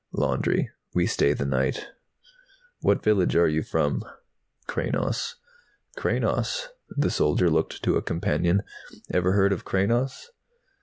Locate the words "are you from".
3.35-4.03